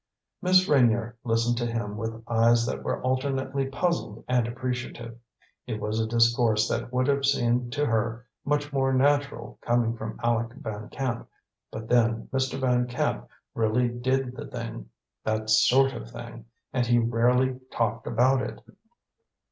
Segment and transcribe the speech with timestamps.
[0.41, 5.19] Miss Reynier listened to him with eyes that were alternately puzzled and appreciative.
[5.67, 10.19] It was a discourse that would have seemed to her much more natural coming from
[10.23, 11.29] Aleck Van Camp;
[11.71, 12.59] but then, Mr.
[12.59, 14.89] Van Camp really did the thing
[15.23, 18.59] that sort of thing and he rarely talked about it.